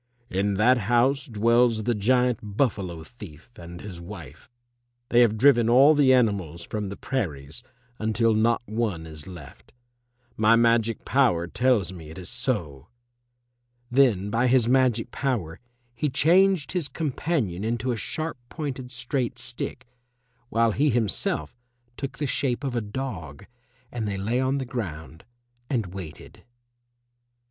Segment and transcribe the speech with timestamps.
[0.31, 4.49] "In that house dwells the giant Buffalo thief and his wife.
[5.09, 7.61] They have driven all the animals from the prairies
[7.99, 9.73] until not one is left.
[10.35, 12.87] My magic power tells me it is so!"
[13.91, 15.59] Then by his magic power
[15.93, 19.85] he changed his companion into a sharp pointed straight stick,
[20.49, 21.55] while he himself
[21.95, 23.45] took the shape of a dog,
[23.91, 25.25] and they lay on the ground
[25.69, 26.43] and waited.